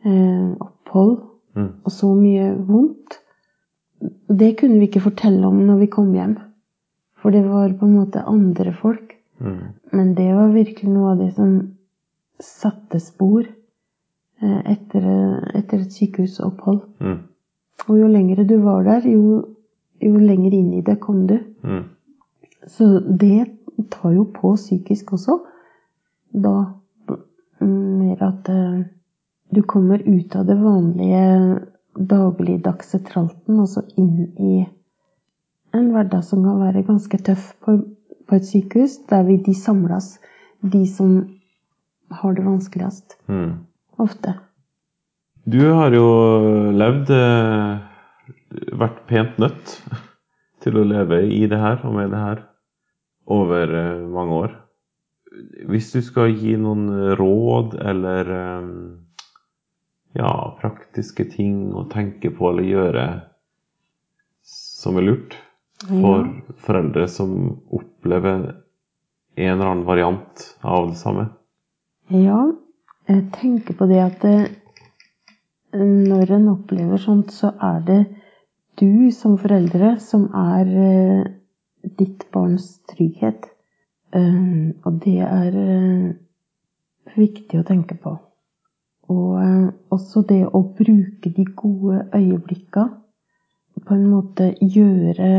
[0.06, 1.18] eh, opphold
[1.56, 1.70] Mm.
[1.86, 3.20] og så mye vondt.
[4.30, 6.38] Det kunne vi ikke fortelle om når vi kom hjem,
[7.22, 9.14] for det var på en måte andre folk.
[9.40, 9.60] Mm.
[9.94, 11.54] Men det var virkelig noe av det som
[12.42, 15.06] satte spor eh, etter,
[15.54, 16.82] etter et sykehusopphold.
[17.00, 17.22] Mm.
[17.88, 19.53] Og jo lengre du var der, jo,
[20.06, 21.38] jo lenger inn i det kom du.
[21.64, 21.84] Mm.
[22.68, 23.46] Så det
[23.92, 25.40] tar jo på psykisk også.
[26.34, 26.56] Da
[27.64, 28.80] mer at eh,
[29.50, 31.26] du kommer ut av det vanlige
[31.94, 34.64] dagligdagse tralten og så inn i
[35.74, 37.78] en hverdag som kan være ganske tøff på,
[38.30, 40.18] på et sykehus, der vi de samles,
[40.62, 41.16] de som
[42.14, 43.18] har det vanskeligst.
[43.28, 43.66] Mm.
[44.02, 44.36] Ofte.
[45.46, 46.06] Du har jo
[46.74, 47.82] levd eh,
[48.74, 49.78] Vært pent nødt
[50.64, 52.44] til å leve i det her og med det her
[53.34, 54.58] over eh, mange år.
[55.70, 58.68] Hvis du skal gi noen råd eller eh,
[60.20, 63.06] ja, praktiske ting å tenke på eller gjøre
[64.44, 65.38] som er lurt
[65.84, 66.28] for
[66.64, 67.32] foreldre som
[67.74, 68.52] opplever
[69.36, 71.30] en eller annen variant av det samme.
[72.14, 72.52] Ja,
[73.10, 74.52] jeg tenker på det at eh,
[75.74, 78.02] når en opplever sånt, så er det
[78.80, 81.32] du som foreldre som er eh,
[82.00, 83.50] ditt barns trygghet.
[84.16, 86.14] Eh, Og det er eh,
[87.16, 88.18] viktig å tenke på.
[89.14, 92.88] Og også det å bruke de gode øyeblikka.
[93.84, 95.32] På en måte gjøre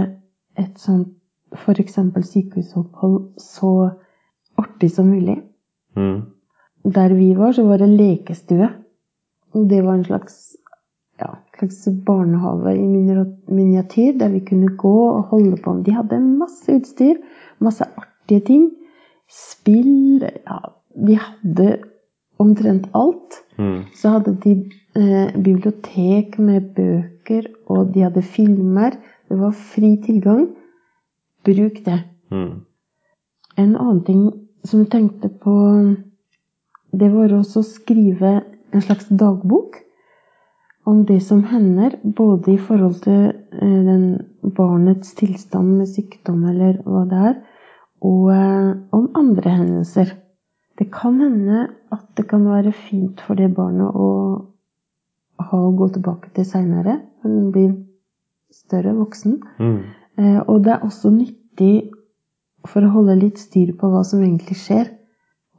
[0.60, 1.14] et sånt
[1.54, 1.98] f.eks.
[2.28, 3.90] sykehusopphold så
[4.58, 5.38] artig som mulig.
[5.96, 6.22] Mm.
[6.84, 8.68] Der vi var, så var det lekestue.
[9.54, 10.56] Det var en slags,
[11.20, 12.86] ja, slags barnehage i
[13.54, 15.76] miniatyr, der vi kunne gå og holde på.
[15.86, 17.20] De hadde masse utstyr,
[17.58, 18.70] masse artige ting.
[19.30, 20.58] Spill Ja,
[21.06, 21.78] de hadde
[22.38, 23.40] omtrent alt.
[23.58, 23.84] Mm.
[23.94, 28.98] Så hadde de eh, bibliotek med bøker, og de hadde filmer.
[29.28, 30.48] Det var fri tilgang.
[31.44, 32.00] Bruk det.
[32.30, 32.64] Mm.
[33.56, 34.26] En annen ting
[34.64, 35.54] som jeg tenkte på,
[36.92, 38.40] det var også å skrive
[38.74, 39.84] en slags dagbok
[40.84, 44.04] om det som hender, både i forhold til eh, den
[44.56, 47.38] barnets tilstand med sykdom eller hva det er,
[48.04, 50.12] og eh, om andre hendelser.
[50.78, 54.08] Det kan hende at det kan være fint for det barnet å
[55.44, 57.70] ha å gå tilbake til seinere, når den blir
[58.54, 59.38] større, voksen.
[59.58, 59.78] Mm.
[60.18, 61.90] Eh, Og det er også nyttig
[62.68, 64.90] for å holde litt styr på hva som egentlig skjer.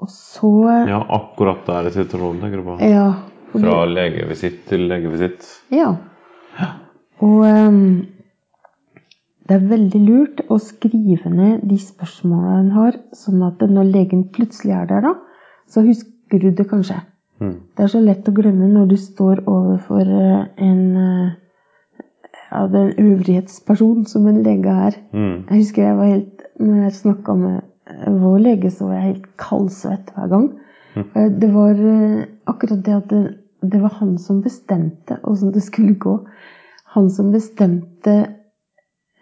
[0.01, 0.51] Og så
[0.89, 2.77] Ja, akkurat der i situasjonen, tenker du på.
[2.83, 3.13] Ja.
[3.53, 5.45] Fra legevisitt til legevisitt.
[5.73, 5.93] Ja.
[7.23, 8.05] Og um,
[9.45, 14.25] det er veldig lurt å skrive ned de spørsmålene en har, sånn at når legen
[14.34, 15.13] plutselig er der, da,
[15.69, 16.97] så husker du det kanskje.
[17.43, 17.55] Mm.
[17.75, 21.34] Det er så lett å glemme når du står overfor eh, en eh,
[22.55, 24.97] ja, den øvrighetsperson som en lege er.
[25.12, 25.45] Mm.
[25.49, 27.55] Jeg husker jeg var helt Når jeg snakka med
[27.91, 30.45] eh, vår lege, så var jeg helt kaldsvett hver gang.
[30.95, 33.10] Eh, Det var eh, akkurat det at
[33.62, 36.19] det, var han som bestemte åssen det skulle gå.
[36.95, 38.25] Han som bestemte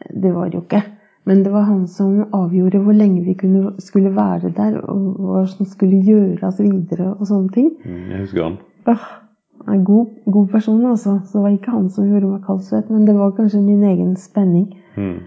[0.09, 0.83] Det var det jo ikke.
[1.25, 5.45] Men det var han som avgjorde hvor lenge vi kunne, skulle være der, og hva
[5.47, 7.69] som skulle gjøres videre og sånne ting.
[7.85, 8.09] Mm.
[8.91, 9.05] Åh,
[9.71, 11.21] en god, god person, altså.
[11.23, 14.17] Så det var ikke han som gjorde meg kaldsvett, men det var kanskje min egen
[14.19, 14.67] spenning.
[14.97, 15.21] Mm.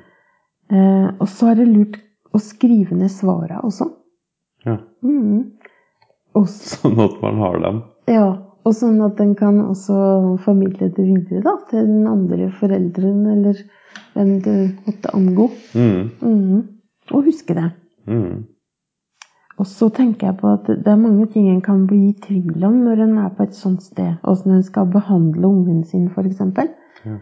[0.69, 1.97] Eh, og så er det lurt
[2.35, 3.89] å skrive ned svarene også.
[4.67, 4.77] Ja.
[6.73, 7.81] Sånn at man har dem.
[8.11, 8.29] ja,
[8.67, 9.97] og sånn at den kan også
[10.43, 13.61] formidle det videre da, til den andre foreldren, eller
[14.17, 14.53] hvem du
[14.89, 15.47] måtte angå.
[15.79, 16.01] Mm.
[16.19, 16.63] Mm.
[17.15, 17.69] Og huske det.
[18.11, 18.43] Mm.
[19.57, 22.67] Og så tenker jeg på at det er mange ting en kan bli i tvil
[22.67, 24.19] om når en er på et sånt sted.
[24.27, 26.43] Åssen en skal behandle ungen sin, f.eks.
[27.07, 27.21] Ja.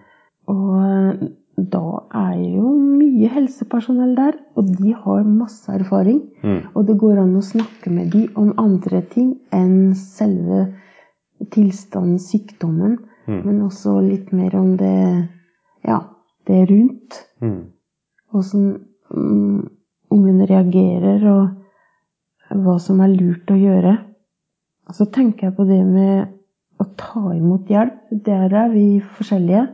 [0.50, 1.84] Og da
[2.18, 6.20] er jo mye helsepersonell der, og de har masse erfaring.
[6.42, 6.60] Mm.
[6.74, 10.66] Og det går an å snakke med dem om andre ting enn selve
[11.54, 13.40] tilstanden, sykdommen, Mm.
[13.44, 15.28] men også litt mer om det,
[15.84, 16.00] ja,
[16.46, 17.20] det rundt.
[17.40, 17.60] Mm.
[18.36, 18.66] Åssen
[19.08, 19.60] mm,
[20.12, 23.96] ungen reagerer, og hva som er lurt å gjøre.
[24.92, 26.34] Så tenker jeg på det med
[26.82, 27.96] å ta imot hjelp.
[28.26, 29.64] Der er vi forskjellige.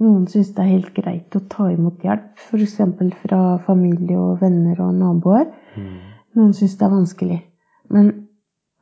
[0.00, 2.78] Noen syns det er helt greit å ta imot hjelp, f.eks.
[3.20, 5.50] fra familie og venner og naboer.
[5.76, 5.94] Mm.
[6.38, 7.40] Noen syns det er vanskelig.
[7.92, 8.12] Men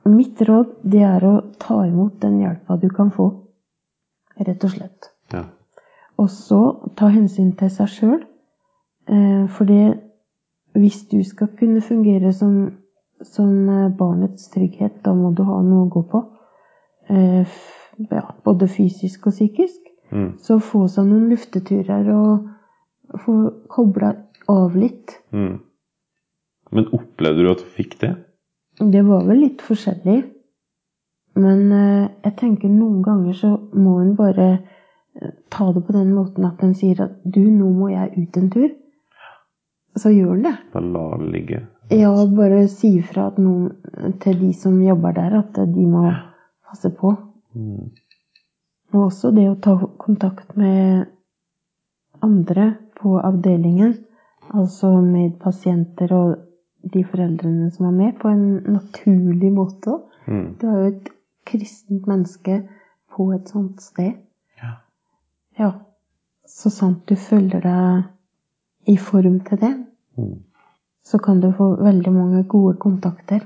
[0.09, 3.29] mitt råd det er å ta imot den hjelpa du kan få.
[4.39, 5.11] Rett og slett.
[5.35, 5.49] Ja.
[6.19, 6.61] Og så
[6.99, 8.21] ta hensyn til seg sjøl.
[9.09, 9.99] Eh, for det
[10.79, 12.79] hvis du skal kunne fungere som,
[13.23, 16.23] som eh, barnets trygghet, da må du ha noe å gå på.
[17.11, 17.59] Eh,
[18.07, 19.88] ja, både fysisk og psykisk.
[20.11, 20.31] Mm.
[20.40, 23.37] Så få seg noen lufteturer og få
[23.73, 24.14] kobla
[24.49, 25.18] av litt.
[25.33, 25.59] Mm.
[26.73, 28.14] Men opplevde du at du fikk det?
[28.79, 30.18] Det var vel litt forskjellig.
[31.38, 36.12] Men eh, jeg tenker noen ganger så må en bare eh, ta det på den
[36.16, 38.71] måten at en sier at du, nå må jeg ut en tur.
[39.99, 40.57] Så gjør en det.
[40.75, 41.62] Bare la det ligge.
[41.94, 46.05] Ja, bare si ifra til de som jobber der, at de må
[46.68, 47.14] passe på.
[47.57, 47.88] Mm.
[48.94, 51.07] Og også det å ta kontakt med
[52.24, 53.94] andre på avdelingen,
[54.55, 56.37] altså med pasienter og
[56.94, 58.46] de foreldrene som er med, på en
[58.79, 59.98] naturlig måte.
[60.27, 60.46] Mm.
[60.61, 61.11] Du er jo et
[61.48, 62.62] kristent menneske
[63.14, 64.16] på et sånt sted.
[64.62, 64.72] Ja.
[65.59, 65.70] Ja.
[66.48, 69.74] Så sant du føler deg i form til det,
[70.18, 70.41] Mm.
[71.07, 73.45] så kan du få veldig mange gode kontakter.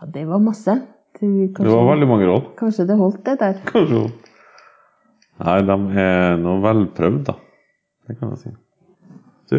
[0.00, 0.74] Ja, det var masse.
[1.20, 2.48] Du, Det var veldig mange råd.
[2.58, 3.60] kanskje det holdt, det der.
[3.66, 4.00] Kanskje.
[5.36, 7.34] Nei, de er nå velprøvd, da.
[8.06, 8.52] Det kan jeg si.
[9.50, 9.58] Du,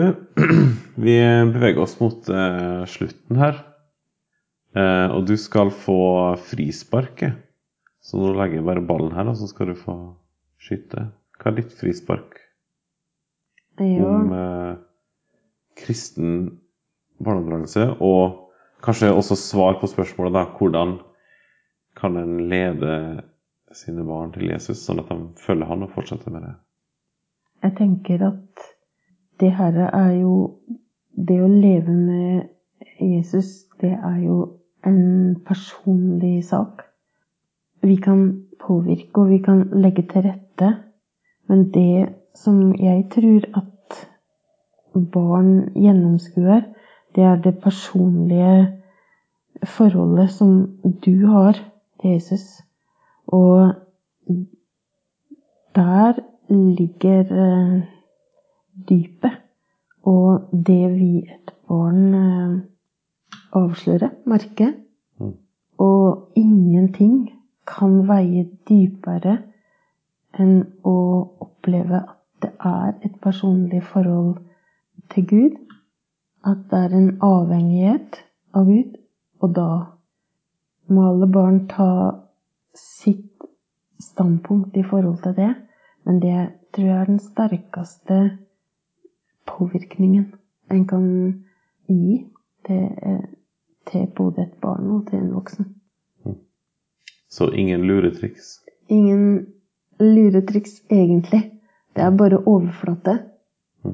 [1.06, 1.18] vi
[1.54, 3.60] beveger oss mot eh, slutten her.
[4.78, 6.00] Eh, og du skal få
[6.50, 7.38] frisparket.
[8.04, 9.96] Så nå legger jeg bare ballen her, og så skal du få
[10.64, 11.10] skyte.
[11.38, 12.40] Hva er ditt frispark
[13.84, 14.08] Jo.
[14.10, 14.74] om eh,
[15.78, 16.38] kristen
[17.22, 17.90] barneoppdragelse?
[18.02, 18.44] Og
[18.86, 20.46] kanskje også svar på spørsmålet, da.
[20.58, 20.98] Hvordan
[21.98, 22.94] kan en lede
[23.76, 26.54] sine barn til Jesus, sånn at de følger han og fortsetter med det?
[27.66, 28.68] Jeg tenker at
[29.42, 30.36] det her er jo
[31.28, 32.48] det å leve med
[33.02, 34.38] Jesus, det er jo
[34.86, 36.86] en personlig sak.
[37.82, 40.72] Vi kan påvirke, og vi kan legge til rette.
[41.48, 44.00] Men det som jeg tror at
[45.14, 46.66] barn gjennomskuer,
[47.16, 48.78] det er det personlige
[49.66, 51.58] forholdet som du har
[52.02, 52.62] til Jesus.
[53.28, 53.74] Og
[55.76, 56.14] der
[56.50, 57.84] ligger eh,
[58.90, 59.32] dypet.
[60.04, 62.60] Og det vi et barn eh,
[63.54, 64.74] avsløre, merke.
[65.20, 65.34] Mm.
[65.78, 67.30] Og ingenting
[67.68, 69.38] kan veie dypere
[70.40, 70.98] enn å
[71.44, 74.38] oppleve at det er et personlig forhold
[75.12, 75.58] til Gud.
[76.46, 78.22] At det er en avhengighet
[78.56, 78.96] av Gud.
[79.42, 79.70] Og da
[80.88, 81.90] må alle barn ta
[82.78, 83.48] sitt
[84.00, 85.54] standpunkt i forhold til det.
[86.06, 86.38] Men det
[86.74, 88.20] tror jeg er den sterkeste
[89.48, 90.34] påvirkningen
[90.72, 91.08] en kan
[91.88, 92.26] gi
[92.68, 92.88] til,
[93.92, 95.70] til både et barn og til en voksen.
[97.30, 98.60] Så ingen luretriks.
[98.90, 99.48] Ingen
[100.00, 101.52] luretriks, egentlig.
[101.96, 103.18] Det er bare overflate,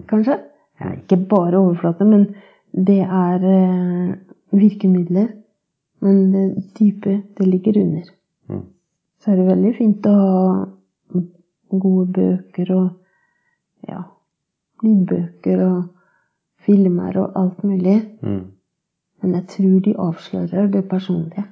[0.10, 0.38] kanskje.
[0.82, 2.28] Ja, ikke bare overflate, men
[2.74, 4.14] det er eh,
[4.52, 5.28] virkemidler.
[6.04, 8.10] Men det dype, det ligger under.
[9.24, 11.20] Så er det veldig fint å ha
[11.80, 14.02] gode bøker og ja,
[14.84, 15.78] lydbøker og
[16.66, 17.96] filmer og alt mulig.
[18.20, 18.42] Mm.
[19.24, 21.46] Men jeg tror de avslører det personlige.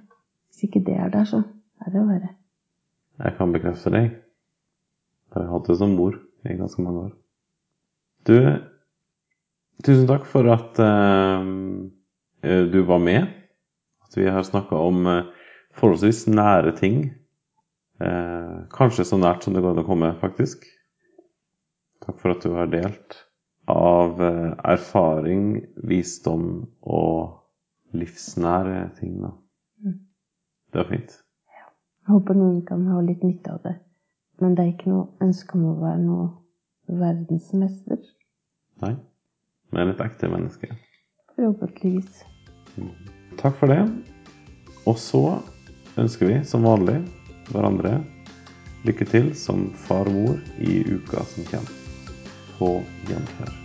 [0.50, 1.40] Hvis ikke det er der, så
[1.80, 2.34] er det verre.
[3.22, 4.12] Jeg kan bekrefte deg.
[5.32, 7.16] Jeg har hatt det som mor i ganske mange år.
[8.28, 8.36] Du,
[9.86, 11.40] tusen takk for at uh,
[12.44, 13.32] du var med.
[14.04, 15.32] At vi har snakka om uh,
[15.80, 17.06] forholdsvis nære ting.
[18.02, 20.66] Eh, kanskje så nært som det går an å komme, faktisk.
[22.02, 23.20] Takk for at du har delt
[23.70, 26.48] av eh, erfaring, visdom
[26.82, 29.20] og livsnære ting.
[29.22, 29.36] Da.
[29.86, 30.00] Mm.
[30.72, 31.16] Det var fint.
[32.02, 33.76] Jeg håper noen kan ha litt nytte av det.
[34.42, 38.02] Men det er ikke noe ønske om å være noe verdensmester.
[38.82, 38.96] Nei,
[39.76, 40.74] men et ekte menneske.
[41.36, 42.24] Forhåpentligvis.
[43.38, 43.84] Takk for det.
[44.90, 45.22] Og så
[46.02, 47.04] ønsker vi som vanlig
[47.54, 48.00] hverandre
[48.88, 51.80] lykke til som far og mor i uka som kommer.
[52.58, 52.78] På
[53.10, 53.61] gjenhør.